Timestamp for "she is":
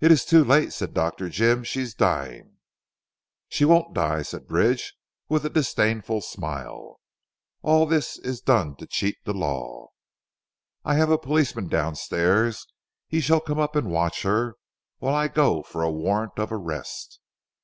1.62-1.94